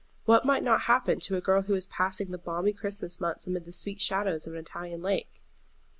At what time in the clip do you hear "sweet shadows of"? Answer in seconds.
3.71-4.53